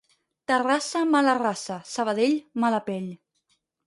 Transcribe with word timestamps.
Terrassa, 0.51 1.01
mala 1.15 1.35
raça; 1.41 1.77
Sabadell, 1.89 2.33
mala 2.65 2.81
pell. 2.89 3.07